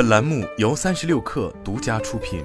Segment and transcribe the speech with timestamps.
[0.00, 2.42] 本栏目由三十六氪独家出品。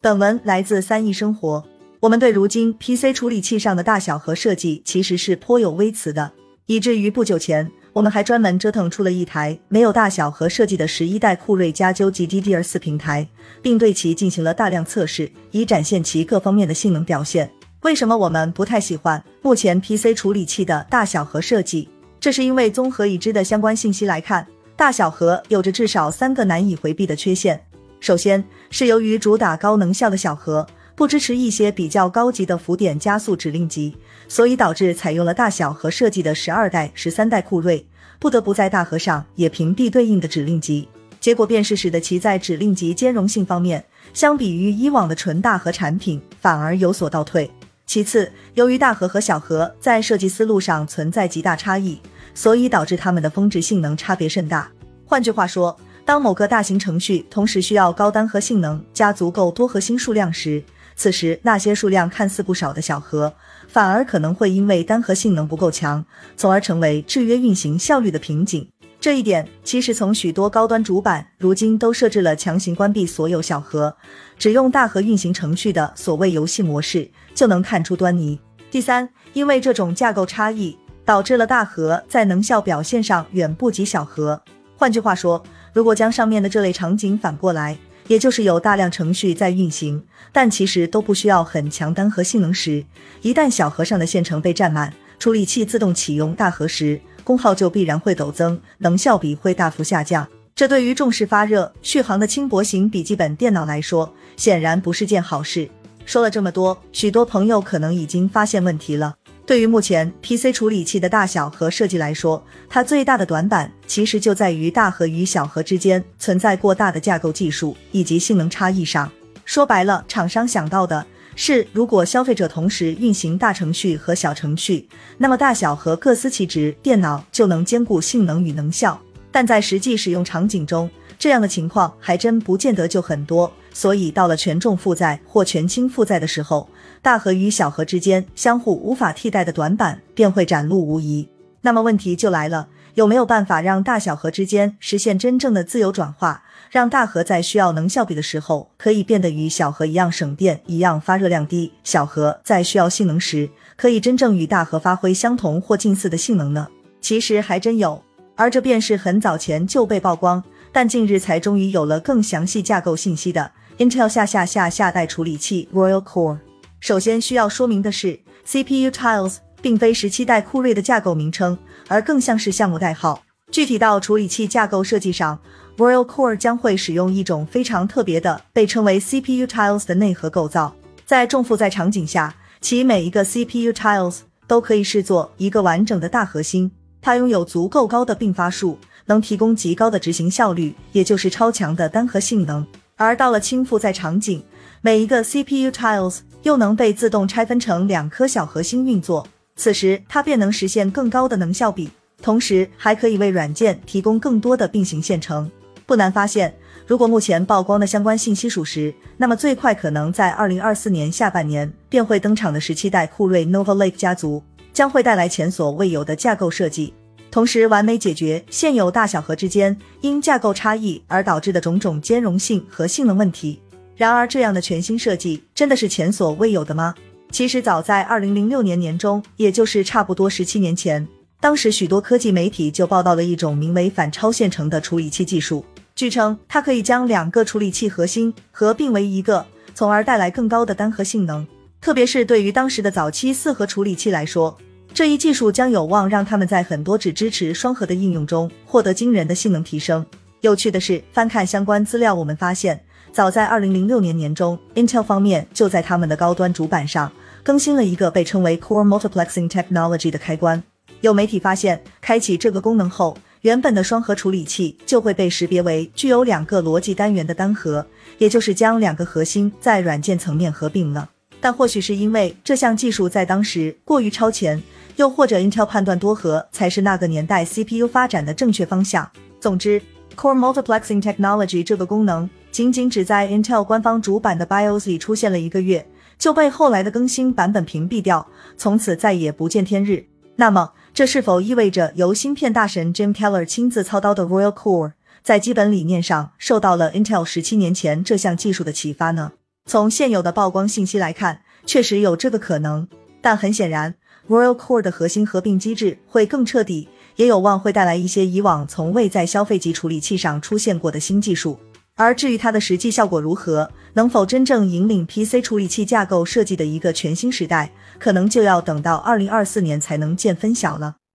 [0.00, 1.66] 本文来自三亿生活。
[2.02, 6.30] 我们对如今 PC 处理器上的大小和设计其实是颇有微词的，
[6.66, 13.26] 以至于不久前我们还专门折腾出了一台没有大小和设计的十一代酷睿加九 GDDR4 平台，
[13.60, 17.50] 并对其进行了大量测试，以展现其各方面的性能表现。
[17.82, 21.88] 为什么我们不太喜欢目前 PC 处理器的大小和设计？
[22.20, 27.60] 这是因为综合已知的相关信息来看，大小核有着至少三个难以回避的缺陷。
[27.98, 30.66] 首先是由于主打高能效的小核。
[30.96, 33.96] 不支持一些比较高级的浮点加速指令集，
[34.28, 37.86] 所以导致采用了大小和设计的十二代、十三代酷睿，
[38.18, 40.86] 不得不在大核上也屏蔽对应的指令集。
[41.18, 47.50] 结果便是使得其在指令集兼容性方面，相比于以往的纯大核产品，反而有所倒退。
[47.90, 52.00] 其次，由于大核和小核在设计思路上存在极大差异，
[52.34, 54.70] 所以导致它们的峰值性能差别甚大。
[55.04, 60.62] 换句话说，当某个大型程序同时需要高单核性能加足够多核心数量时，
[60.94, 63.34] 此时，那些数量看似不少的小核，
[63.66, 66.04] 反而可能会因为单核性能不够强，
[66.36, 68.70] 从而成为制约运行效率的瓶颈。
[69.00, 73.96] 这一点，其实从许多高端主板如今都设置了强行关闭所有小核，
[74.38, 78.38] 只用大核运行程序的所谓游戏模式，就能看出端倪。
[78.70, 84.42] 第三，因为这种架构差异，导致了大核在能效表现上远不及小核。
[84.76, 92.84] 换句话说，如果将上面的这类场景反过来，也就是有大量程序在运行，但其实都不需要很强单核性能时，
[93.22, 100.26] 一旦小核上的线程被占满，处理器自动启用大核时，功耗就必然会陡增，能效比会大幅下降。
[100.52, 105.70] 这对于重视发热续航的轻薄型笔记本电脑来说，显然不是件好事。
[106.04, 109.14] 说了这么多，许多朋友可能已经发现问题了。
[109.46, 119.08] 对于目前 PC 处理器的大小和设计来说，它最大的短板其实就在于大核与小核之间存在过大的架构技术以及性能差异上。
[119.44, 129.00] 说白了，厂商想到的是，如果消费者同时运行大程序和小程序，那么大小核各司其职，电脑就能兼顾性能与能效。
[129.32, 133.50] 但在实际使用场景中，这样的情况还真不见得就很多。
[133.72, 136.68] 所以到了权重负载或权轻负载的时候，
[137.00, 141.28] 大核与小核之间相互无法替代的短板便会展露无遗。
[141.62, 156.68] 那么问题就来了，有没有办法让大小核之间实现真正的自由转化，让大核在需要能效比的时候可以变得与小核一样省电、一样发热量低；小核在需要性能时，可以真正与大核发挥相同或近似的性能呢？
[157.00, 158.02] 其实还真有，
[158.36, 166.38] 而这便是很早前就被曝光，但近日才终于有了更详细架构信息的 Intel 下下下下代处理器 Royal Core。
[166.80, 171.56] 首先需要说明的是，CPU Tiles 并非十七代酷睿的架构名称，
[171.88, 173.22] 而更像是项目代号。
[173.50, 175.38] 具体到处理器架构设计上
[175.76, 180.74] ，Royal Core 将会使用一种非常特别的被称为 CPU Tiles 的内核构造。
[181.04, 186.70] 在重负载场景下，其每一个 CPU Tiles 都可以视作一个完整的大核心。
[187.02, 192.64] 它拥有足够高的并发数，能提供极高的执行效率，也就是超强的单核性能。
[192.96, 194.44] 而到了轻负载场景，
[194.82, 199.26] 每一个 CPU Tiles 又能被自动拆分成两颗小核心运作，
[199.60, 201.90] 此时它便能实现更高的能效比，
[202.22, 205.50] 同时还可以为软件提供更多的并行线程。
[205.84, 206.54] 不难发现，
[206.86, 216.94] 如果目前曝光的相关信息属实，那么最快可能在二零二四年下半年便会登场的十七代酷睿 Nova Lake 家族，将会带来前所未有的架构设计，
[217.30, 223.60] 同时完美解决现有大小核之间因架构差异而导致的种种兼容性和性能问题。
[223.94, 226.94] 然而，这样的全新设计真的是前所未有的吗？
[227.30, 231.06] 其实，早在二零零六年年中，也就是差不多十七年前，
[231.40, 235.64] 当时许多科技媒体就报道了一种名为反超线程的处理器技术。
[235.94, 241.46] 据称，它可以将两个处理器核心合并为一个，从而带来更高的单核性能。
[241.80, 244.58] 特别是对于当时的早期四核处理器来说，
[244.92, 250.04] 这一技术将有望让他们在很多只支持双核的应用中获得惊人的性能提升。
[250.40, 252.82] 有趣的是，翻看相关资料，我们发现。
[253.12, 257.10] 早在二零零六年年中，Intel 方面就在他们的高端主板上
[257.42, 260.62] 更新了一个被称为 Core Multiplexing Technology 的开关。
[261.00, 267.86] 有媒体发现，开启这个功能后，原本的双核处理器就会被识别为具有两个逻辑单元的单核，
[268.18, 271.08] 也就是将两个核心在软件层面合并了。
[271.40, 274.62] 但或许是因为这项技术在当时过于超前，
[274.96, 279.10] 又或者 Intel 判断多核才是那个年代 CPU 发展的正确方向。
[279.40, 279.80] 总之
[280.14, 282.28] ，Core Multiplexing Technology 这个功能。
[282.52, 285.86] 仅仅只在 Intel 官方主板的 BIOS 里出现了一个月，
[286.20, 288.28] 就被后来的更新版本屏蔽掉，
[288.58, 290.04] 从此再也不见天日。
[290.36, 299.32] 那么，这是否意味着由芯片大神 Jim Keller 亲自操刀的 Royal Core 在基本理念上受到了 Intel 十七年前这项技术的启发呢？
[299.64, 302.86] 从现有的曝光信息来看，确实有这个可能。
[303.22, 303.94] 但很显然
[304.28, 311.58] ，Royal Core 的核心合并机制会更彻底，也有望会带来一些以往从未在消费级处理器上出现过的新技术。
[312.02, 320.99] 而至于它的实际效果如何，能否真正引领 PC 处理器架构设计的一个全新时代，可能就要等到二零二四年才能见分晓了。